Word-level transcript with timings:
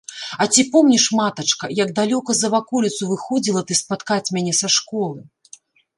А 0.43 0.45
ці 0.53 0.63
помніш, 0.75 1.05
матачка, 1.19 1.69
як 1.83 1.93
далёка 1.99 2.31
за 2.39 2.51
ваколіцу 2.55 3.11
выходзіла 3.11 3.61
ты 3.69 3.73
спаткаць 3.81 4.33
мяне 4.39 4.53
са 4.61 4.67
школы? 4.81 5.21